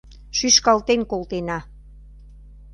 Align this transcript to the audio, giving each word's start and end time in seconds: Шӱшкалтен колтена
Шӱшкалтен 0.37 1.01
колтена 1.11 1.59